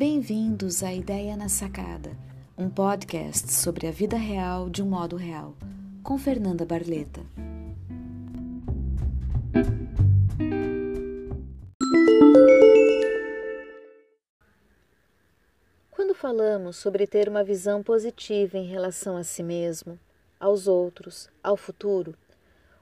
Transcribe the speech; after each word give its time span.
Bem-vindos 0.00 0.82
à 0.82 0.94
Ideia 0.94 1.36
na 1.36 1.50
Sacada, 1.50 2.16
um 2.56 2.70
podcast 2.70 3.52
sobre 3.52 3.86
a 3.86 3.90
vida 3.90 4.16
real 4.16 4.70
de 4.70 4.82
um 4.82 4.86
modo 4.86 5.14
real, 5.14 5.54
com 6.02 6.16
Fernanda 6.16 6.64
Barleta. 6.64 7.20
Quando 15.90 16.14
falamos 16.14 16.76
sobre 16.76 17.06
ter 17.06 17.28
uma 17.28 17.44
visão 17.44 17.82
positiva 17.82 18.56
em 18.56 18.64
relação 18.64 19.18
a 19.18 19.22
si 19.22 19.42
mesmo, 19.42 20.00
aos 20.40 20.66
outros, 20.66 21.28
ao 21.44 21.58
futuro, 21.58 22.14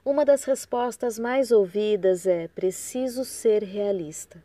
uma 0.05 0.23
das 0.23 0.45
respostas 0.45 1.19
mais 1.19 1.51
ouvidas 1.51 2.25
é 2.25 2.47
preciso 2.47 3.25
ser 3.25 3.61
realista. 3.61 4.41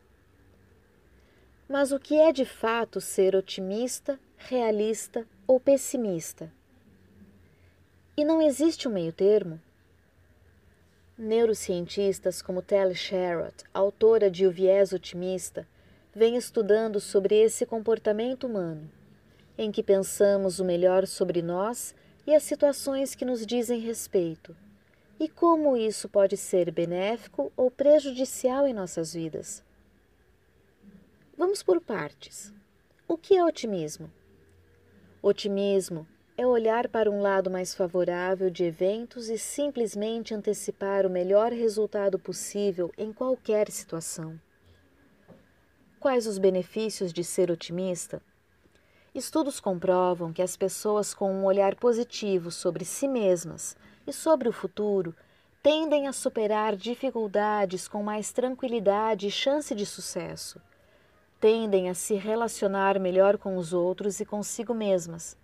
Mas 1.68 1.92
o 1.92 1.98
que 1.98 2.14
é 2.20 2.30
de 2.30 2.44
fato 2.44 3.00
ser 3.00 3.34
otimista, 3.34 4.20
realista 4.36 5.26
ou 5.46 5.58
pessimista? 5.58 6.52
E 8.16 8.24
não 8.24 8.42
existe 8.42 8.86
um 8.86 8.92
meio-termo? 8.92 9.58
Neurocientistas 11.16 12.42
como 12.42 12.60
Telly 12.60 12.94
Sherrod, 12.94 13.54
autora 13.72 14.30
de 14.30 14.46
O 14.46 14.50
Viés 14.50 14.92
Otimista, 14.92 15.66
vêm 16.14 16.36
estudando 16.36 17.00
sobre 17.00 17.34
esse 17.34 17.64
comportamento 17.64 18.46
humano, 18.46 18.90
em 19.56 19.72
que 19.72 19.82
pensamos 19.82 20.60
o 20.60 20.64
melhor 20.64 21.06
sobre 21.06 21.40
nós 21.40 21.94
e 22.26 22.34
as 22.34 22.42
situações 22.42 23.14
que 23.14 23.24
nos 23.24 23.46
dizem 23.46 23.80
respeito, 23.80 24.54
e 25.18 25.28
como 25.28 25.76
isso 25.76 26.08
pode 26.08 26.36
ser 26.36 26.70
benéfico 26.70 27.50
ou 27.56 27.70
prejudicial 27.70 28.66
em 28.66 28.74
nossas 28.74 29.14
vidas. 29.14 29.62
Vamos 31.36 31.64
por 31.64 31.80
partes. 31.80 32.54
O 33.08 33.18
que 33.18 33.36
é 33.36 33.44
otimismo? 33.44 34.08
Otimismo 35.20 36.06
é 36.36 36.46
olhar 36.46 36.88
para 36.88 37.10
um 37.10 37.20
lado 37.20 37.50
mais 37.50 37.74
favorável 37.74 38.48
de 38.48 38.62
eventos 38.62 39.28
e 39.28 39.36
simplesmente 39.36 40.32
antecipar 40.32 41.04
o 41.04 41.10
melhor 41.10 41.50
resultado 41.50 42.20
possível 42.20 42.92
em 42.96 43.12
qualquer 43.12 43.68
situação. 43.68 44.40
Quais 45.98 46.28
os 46.28 46.38
benefícios 46.38 47.12
de 47.12 47.24
ser 47.24 47.50
otimista? 47.50 48.22
Estudos 49.12 49.58
comprovam 49.58 50.32
que 50.32 50.42
as 50.42 50.56
pessoas 50.56 51.12
com 51.12 51.32
um 51.32 51.44
olhar 51.44 51.74
positivo 51.74 52.52
sobre 52.52 52.84
si 52.84 53.08
mesmas 53.08 53.76
e 54.06 54.12
sobre 54.12 54.48
o 54.48 54.52
futuro 54.52 55.12
tendem 55.64 56.06
a 56.06 56.12
superar 56.12 56.76
dificuldades 56.76 57.88
com 57.88 58.04
mais 58.04 58.30
tranquilidade 58.30 59.26
e 59.26 59.32
chance 59.32 59.74
de 59.74 59.84
sucesso 59.84 60.60
tendem 61.40 61.88
a 61.88 61.94
se 61.94 62.14
relacionar 62.14 62.98
melhor 62.98 63.36
com 63.36 63.56
os 63.56 63.72
outros 63.72 64.20
e 64.20 64.24
consigo 64.24 64.72
mesmas, 64.72 65.36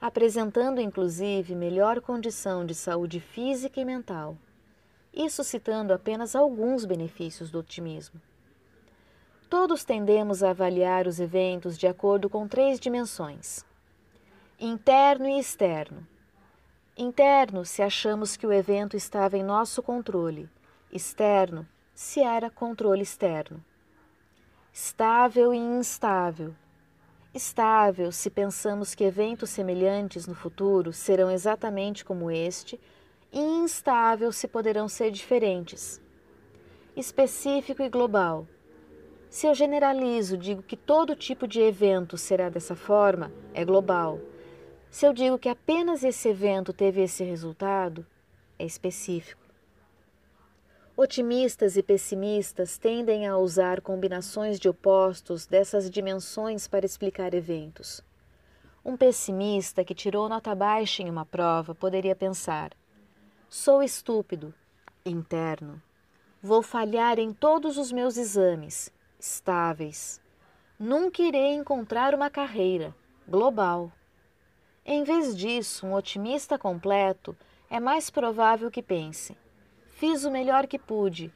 apresentando 0.00 0.80
inclusive 0.80 1.54
melhor 1.54 2.00
condição 2.00 2.66
de 2.66 2.74
saúde 2.74 3.20
física 3.20 3.80
e 3.80 3.84
mental. 3.84 4.36
Isso 5.12 5.44
citando 5.44 5.92
apenas 5.92 6.34
alguns 6.34 6.84
benefícios 6.84 7.50
do 7.50 7.60
otimismo. 7.60 8.20
Todos 9.48 9.84
tendemos 9.84 10.42
a 10.42 10.50
avaliar 10.50 11.06
os 11.06 11.20
eventos 11.20 11.78
de 11.78 11.86
acordo 11.86 12.28
com 12.28 12.48
três 12.48 12.80
dimensões: 12.80 13.64
interno 14.58 15.28
e 15.28 15.38
externo. 15.38 16.06
Interno, 16.96 17.64
se 17.64 17.82
achamos 17.82 18.36
que 18.36 18.46
o 18.46 18.52
evento 18.52 18.96
estava 18.96 19.36
em 19.36 19.42
nosso 19.42 19.82
controle, 19.82 20.48
externo, 20.92 21.66
se 21.94 22.20
era 22.20 22.50
controle 22.50 23.02
externo 23.02 23.64
estável 24.76 25.54
e 25.54 25.56
instável. 25.56 26.52
Estável 27.32 28.10
se 28.10 28.28
pensamos 28.28 28.92
que 28.92 29.04
eventos 29.04 29.50
semelhantes 29.50 30.26
no 30.26 30.34
futuro 30.34 30.92
serão 30.92 31.30
exatamente 31.30 32.04
como 32.04 32.28
este, 32.28 32.80
e 33.32 33.38
instável 33.38 34.32
se 34.32 34.48
poderão 34.48 34.88
ser 34.88 35.12
diferentes. 35.12 36.02
Específico 36.96 37.82
e 37.82 37.88
global. 37.88 38.48
Se 39.30 39.46
eu 39.46 39.54
generalizo, 39.54 40.36
digo 40.36 40.60
que 40.60 40.76
todo 40.76 41.14
tipo 41.14 41.46
de 41.46 41.60
evento 41.60 42.18
será 42.18 42.48
dessa 42.48 42.74
forma, 42.74 43.30
é 43.52 43.64
global. 43.64 44.18
Se 44.90 45.06
eu 45.06 45.12
digo 45.12 45.38
que 45.38 45.48
apenas 45.48 46.02
esse 46.02 46.28
evento 46.28 46.72
teve 46.72 47.00
esse 47.00 47.22
resultado, 47.22 48.04
é 48.58 48.64
específico. 48.64 49.43
Otimistas 50.96 51.76
e 51.76 51.82
pessimistas 51.82 52.78
tendem 52.78 53.26
a 53.26 53.36
usar 53.36 53.80
combinações 53.80 54.60
de 54.60 54.68
opostos 54.68 55.44
dessas 55.44 55.90
dimensões 55.90 56.68
para 56.68 56.86
explicar 56.86 57.34
eventos. 57.34 58.00
Um 58.84 58.96
pessimista 58.96 59.84
que 59.84 59.92
tirou 59.92 60.28
nota 60.28 60.54
baixa 60.54 61.02
em 61.02 61.10
uma 61.10 61.26
prova 61.26 61.74
poderia 61.74 62.14
pensar: 62.14 62.70
sou 63.48 63.82
estúpido, 63.82 64.54
interno. 65.04 65.82
Vou 66.40 66.62
falhar 66.62 67.18
em 67.18 67.32
todos 67.32 67.76
os 67.76 67.90
meus 67.90 68.16
exames, 68.16 68.88
estáveis. 69.18 70.20
Nunca 70.78 71.22
irei 71.22 71.54
encontrar 71.54 72.14
uma 72.14 72.30
carreira, 72.30 72.94
global. 73.26 73.90
Em 74.86 75.02
vez 75.02 75.36
disso, 75.36 75.88
um 75.88 75.94
otimista 75.94 76.56
completo 76.56 77.36
é 77.68 77.80
mais 77.80 78.10
provável 78.10 78.70
que 78.70 78.82
pense: 78.82 79.36
Fiz 80.06 80.26
o 80.26 80.30
melhor 80.30 80.66
que 80.66 80.78
pude. 80.78 81.32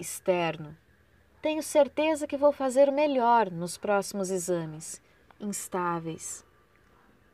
Externo. 0.00 0.74
Tenho 1.42 1.62
certeza 1.62 2.26
que 2.26 2.34
vou 2.34 2.50
fazer 2.50 2.88
o 2.88 2.92
melhor 2.92 3.50
nos 3.50 3.76
próximos 3.76 4.30
exames. 4.30 5.02
Instáveis. 5.38 6.46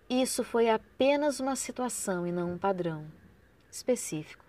Isso 0.09 0.43
foi 0.43 0.69
apenas 0.69 1.39
uma 1.39 1.55
situação 1.55 2.27
e 2.27 2.33
não 2.33 2.51
um 2.51 2.59
padrão 2.59 3.07
específico. 3.71 4.45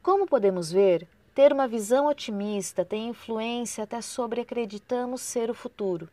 Como 0.00 0.24
podemos 0.24 0.70
ver, 0.70 1.08
ter 1.34 1.52
uma 1.52 1.66
visão 1.66 2.06
otimista 2.06 2.84
tem 2.84 3.08
influência 3.08 3.82
até 3.82 4.00
sobre 4.00 4.42
acreditamos 4.42 5.20
ser 5.20 5.50
o 5.50 5.54
futuro. 5.54 6.08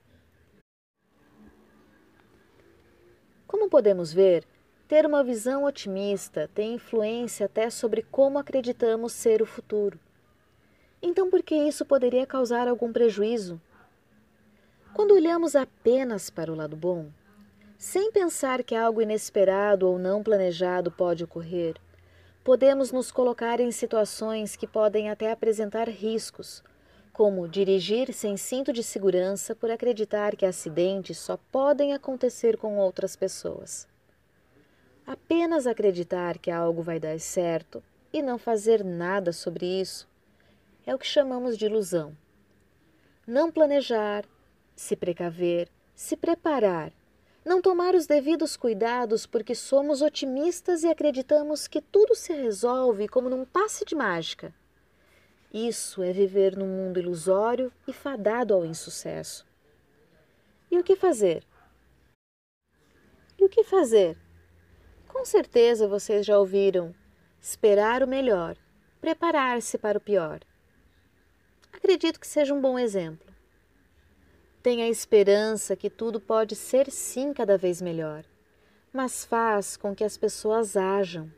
Como 3.46 3.70
podemos 3.70 4.12
ver, 4.12 4.48
ter 4.88 5.06
uma 5.06 5.24
visão 5.24 5.64
otimista 5.64 6.50
tem 6.54 6.76
influência 6.76 7.46
até 7.46 7.70
sobre 7.70 8.04
como 8.04 8.38
acreditamos 8.38 9.14
ser 9.14 9.42
o 9.42 9.46
futuro. 9.46 10.00
Então, 11.02 11.30
por 11.30 11.42
que 11.42 11.56
isso 11.56 11.86
poderia 11.86 12.26
causar 12.26 12.68
algum 12.68 12.92
prejuízo? 12.92 13.60
Quando 14.94 15.14
olhamos 15.14 15.56
apenas 15.56 16.30
para 16.30 16.52
o 16.52 16.56
lado 16.56 16.76
bom, 16.76 17.10
sem 17.78 18.12
pensar 18.12 18.64
que 18.64 18.76
algo 18.76 19.02
inesperado 19.02 19.88
ou 19.90 19.98
não 19.98 20.24
planejado 20.24 20.92
pode 20.92 21.24
ocorrer, 21.24 21.76
podemos 22.44 22.92
nos 22.92 23.12
colocar 23.12 23.60
em 23.60 23.72
situações 23.72 24.56
que 24.56 24.68
podem 24.68 25.10
até 25.10 25.32
apresentar 25.32 25.90
riscos, 25.90 26.64
como 27.12 27.48
dirigir 27.48 28.14
sem 28.14 28.38
cinto 28.38 28.72
de 28.72 28.84
segurança 28.84 29.56
por 29.56 29.72
acreditar 29.72 30.36
que 30.36 30.46
acidentes 30.46 31.18
só 31.18 31.38
podem 31.52 31.94
acontecer 31.94 32.58
com 32.58 32.78
outras 32.78 33.16
pessoas. 33.16 33.88
Apenas 35.06 35.68
acreditar 35.68 36.38
que 36.38 36.50
algo 36.50 36.82
vai 36.82 37.00
dar 37.00 37.20
certo 37.20 37.84
e 38.12 38.22
não 38.22 38.38
fazer 38.38 38.84
nada 38.84 39.34
sobre 39.34 39.66
isso 39.66 40.08
é 40.86 40.96
o 40.96 40.98
que 40.98 41.06
chamamos 41.06 41.58
de 41.58 41.66
ilusão. 41.66 42.16
Não 43.28 43.52
planejar, 43.52 44.26
se 44.76 44.96
precaver, 44.96 45.70
se 45.94 46.16
preparar, 46.16 46.92
não 47.44 47.62
tomar 47.62 47.96
os 47.96 48.08
devidos 48.08 48.56
cuidados 48.56 49.26
porque 49.26 49.54
somos 49.54 50.02
otimistas 50.02 50.84
e 50.84 50.88
acreditamos 50.88 51.68
que 51.68 51.82
tudo 51.82 52.16
se 52.16 52.32
resolve 52.34 53.08
como 53.10 53.30
num 53.30 53.44
passe 53.44 53.84
de 53.84 53.96
mágica. 53.96 54.54
Isso 55.54 56.02
é 56.02 56.14
viver 56.14 56.56
num 56.58 56.68
mundo 56.68 57.00
ilusório 57.00 57.72
e 57.86 57.92
fadado 57.92 58.54
ao 58.54 58.66
insucesso. 58.66 59.46
E 60.72 60.80
o 60.80 60.84
que 60.84 60.96
fazer? 60.96 61.46
E 63.38 63.44
o 63.44 63.50
que 63.50 63.64
fazer? 63.64 64.18
Com 65.24 65.28
certeza 65.28 65.88
vocês 65.88 66.26
já 66.26 66.38
ouviram 66.38 66.94
esperar 67.40 68.04
o 68.04 68.08
melhor, 68.08 68.58
preparar-se 69.00 69.78
para 69.78 69.98
o 69.98 70.02
pior. 70.02 70.42
Acredito 71.72 72.20
que 72.20 72.28
seja 72.28 72.54
um 72.54 72.60
bom 72.60 72.78
exemplo. 72.78 73.34
Tenha 74.62 74.90
esperança 74.90 75.78
que 75.78 75.90
tudo 75.90 76.20
pode 76.20 76.58
ser 76.58 76.92
sim 76.92 77.32
cada 77.32 77.58
vez 77.58 77.82
melhor, 77.82 78.26
mas 78.92 79.24
faz 79.24 79.78
com 79.78 79.96
que 79.96 80.04
as 80.04 80.18
pessoas 80.18 80.76
ajam, 80.76 81.32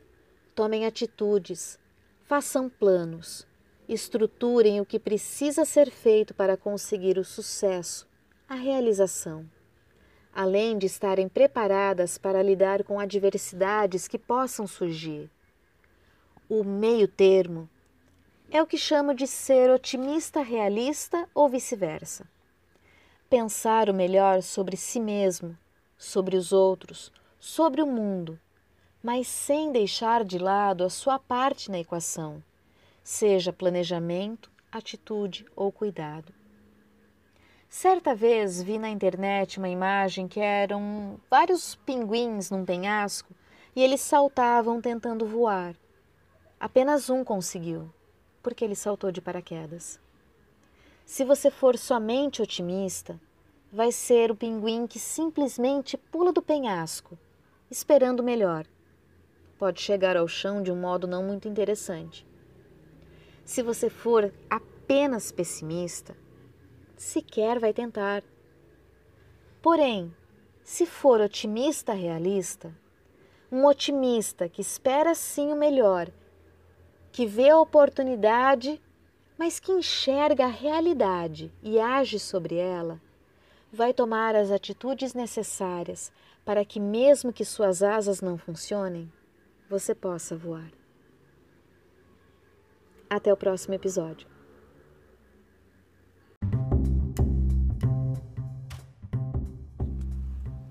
tomem 0.52 0.84
atitudes, 0.84 1.78
façam 2.24 2.68
planos, 2.68 3.46
estruturem 3.88 4.80
o 4.80 4.84
que 4.84 4.98
precisa 4.98 5.64
ser 5.64 5.92
feito 5.92 6.34
para 6.34 6.56
conseguir 6.56 7.18
o 7.18 7.24
sucesso, 7.24 8.04
a 8.48 8.56
realização 8.56 9.48
além 10.36 10.76
de 10.76 10.84
estarem 10.84 11.30
preparadas 11.30 12.18
para 12.18 12.42
lidar 12.42 12.84
com 12.84 13.00
adversidades 13.00 14.06
que 14.06 14.18
possam 14.18 14.66
surgir. 14.66 15.30
O 16.46 16.62
meio-termo 16.62 17.66
é 18.50 18.62
o 18.62 18.66
que 18.66 18.76
chamo 18.76 19.14
de 19.14 19.26
ser 19.26 19.70
otimista 19.70 20.42
realista 20.42 21.26
ou 21.34 21.48
vice-versa. 21.48 22.28
pensar 23.30 23.88
o 23.88 23.94
melhor 23.94 24.42
sobre 24.42 24.76
si 24.76 25.00
mesmo, 25.00 25.56
sobre 25.96 26.36
os 26.36 26.52
outros, 26.52 27.10
sobre 27.40 27.80
o 27.80 27.86
mundo, 27.86 28.38
mas 29.02 29.26
sem 29.26 29.72
deixar 29.72 30.22
de 30.22 30.38
lado 30.38 30.84
a 30.84 30.90
sua 30.90 31.18
parte 31.18 31.70
na 31.70 31.78
equação, 31.78 32.42
seja 33.02 33.54
planejamento, 33.54 34.50
atitude 34.70 35.46
ou 35.56 35.72
cuidado. 35.72 36.32
Certa 37.68 38.14
vez 38.14 38.62
vi 38.62 38.78
na 38.78 38.88
internet 38.88 39.58
uma 39.58 39.68
imagem 39.68 40.28
que 40.28 40.40
eram 40.40 41.20
vários 41.30 41.74
pinguins 41.74 42.50
num 42.50 42.64
penhasco 42.64 43.34
e 43.74 43.82
eles 43.82 44.00
saltavam 44.00 44.80
tentando 44.80 45.26
voar. 45.26 45.74
Apenas 46.58 47.10
um 47.10 47.22
conseguiu, 47.22 47.90
porque 48.42 48.64
ele 48.64 48.74
saltou 48.74 49.12
de 49.12 49.20
paraquedas. 49.20 50.00
Se 51.04 51.24
você 51.24 51.50
for 51.50 51.76
somente 51.76 52.40
otimista, 52.40 53.20
vai 53.70 53.92
ser 53.92 54.30
o 54.30 54.36
pinguim 54.36 54.86
que 54.86 54.98
simplesmente 54.98 55.96
pula 55.96 56.32
do 56.32 56.40
penhasco, 56.40 57.18
esperando 57.70 58.22
melhor. 58.22 58.64
Pode 59.58 59.80
chegar 59.82 60.16
ao 60.16 60.26
chão 60.26 60.62
de 60.62 60.72
um 60.72 60.76
modo 60.76 61.06
não 61.06 61.22
muito 61.22 61.48
interessante. 61.48 62.26
Se 63.44 63.62
você 63.62 63.90
for 63.90 64.32
apenas 64.48 65.30
pessimista, 65.30 66.16
sequer 66.96 67.58
vai 67.58 67.72
tentar. 67.72 68.22
Porém, 69.62 70.14
se 70.62 70.86
for 70.86 71.20
otimista 71.20 71.92
realista, 71.92 72.74
um 73.50 73.64
otimista 73.66 74.48
que 74.48 74.60
espera 74.60 75.14
sim 75.14 75.52
o 75.52 75.56
melhor, 75.56 76.10
que 77.12 77.26
vê 77.26 77.50
a 77.50 77.60
oportunidade, 77.60 78.80
mas 79.38 79.60
que 79.60 79.72
enxerga 79.72 80.44
a 80.44 80.48
realidade 80.48 81.52
e 81.62 81.78
age 81.78 82.18
sobre 82.18 82.56
ela, 82.56 83.00
vai 83.72 83.92
tomar 83.92 84.34
as 84.34 84.50
atitudes 84.50 85.14
necessárias 85.14 86.12
para 86.44 86.64
que, 86.64 86.80
mesmo 86.80 87.32
que 87.32 87.44
suas 87.44 87.82
asas 87.82 88.20
não 88.20 88.38
funcionem, 88.38 89.12
você 89.68 89.94
possa 89.94 90.36
voar. 90.36 90.70
Até 93.10 93.32
o 93.32 93.36
próximo 93.36 93.74
episódio. 93.74 94.35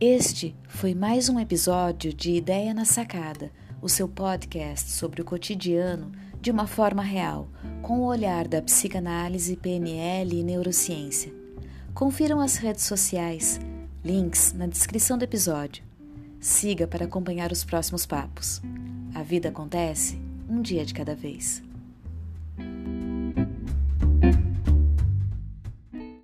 Este 0.07 0.56
foi 0.68 0.94
mais 0.94 1.30
um 1.30 1.40
episódio 1.40 2.13
de 2.13 2.31
Ideia 2.31 2.75
na 2.75 2.86
Sacada, 2.86 3.52
o 3.81 3.90
seu 3.90 4.07
podcast 4.07 4.92
sobre 4.92 5.19
o 5.19 5.25
cotidiano 5.25 6.12
de 6.40 6.52
uma 6.52 6.68
forma 6.68 7.02
real, 7.02 7.50
com 7.81 8.02
o 8.02 8.06
olhar 8.06 8.48
da 8.48 8.62
psicanálise, 8.62 9.56
PNL 9.56 10.42
e 10.42 10.44
neurociência. 10.44 11.34
Confiram 11.96 12.40
as 12.40 12.56
redes 12.57 12.84
sociais, 12.84 13.60
links 14.04 14.54
na 14.54 14.68
descrição 14.68 15.18
do 15.18 15.24
episódio. 15.24 15.84
Siga 16.40 16.86
para 16.86 17.06
acompanhar 17.06 17.51
os 17.51 17.63
próximos 17.63 18.06
papos. 18.06 18.62
A 19.16 19.24
vida 19.24 19.50
acontece 19.50 20.22
um 20.48 20.62
dia 20.62 20.86
de 20.86 20.94
cada 20.94 21.16
vez. 21.16 21.65